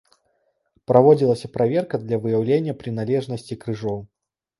Праводзілася 0.91 1.49
праверка 1.57 1.99
для 2.05 2.17
выяўлення 2.23 2.73
прыналежнасці 2.81 3.59
крыжоў. 3.67 4.01